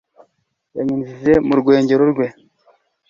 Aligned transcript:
yanyinjije 0.75 1.31
mu 1.47 1.53
rwengero 1.61 2.03
rwe 2.11 2.27